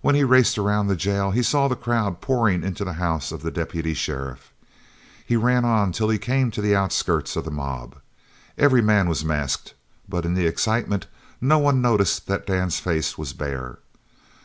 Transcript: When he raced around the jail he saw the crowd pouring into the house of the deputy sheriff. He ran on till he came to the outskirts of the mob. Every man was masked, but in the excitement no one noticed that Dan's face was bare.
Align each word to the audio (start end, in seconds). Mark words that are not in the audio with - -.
When 0.00 0.16
he 0.16 0.24
raced 0.24 0.58
around 0.58 0.88
the 0.88 0.96
jail 0.96 1.30
he 1.30 1.40
saw 1.44 1.68
the 1.68 1.76
crowd 1.76 2.20
pouring 2.20 2.64
into 2.64 2.84
the 2.84 2.94
house 2.94 3.30
of 3.30 3.42
the 3.42 3.52
deputy 3.52 3.94
sheriff. 3.94 4.52
He 5.24 5.36
ran 5.36 5.64
on 5.64 5.92
till 5.92 6.08
he 6.08 6.18
came 6.18 6.50
to 6.50 6.60
the 6.60 6.74
outskirts 6.74 7.36
of 7.36 7.44
the 7.44 7.52
mob. 7.52 7.94
Every 8.58 8.82
man 8.82 9.08
was 9.08 9.24
masked, 9.24 9.74
but 10.08 10.26
in 10.26 10.34
the 10.34 10.46
excitement 10.48 11.06
no 11.40 11.60
one 11.60 11.80
noticed 11.80 12.26
that 12.26 12.48
Dan's 12.48 12.80
face 12.80 13.16
was 13.16 13.32
bare. 13.32 13.78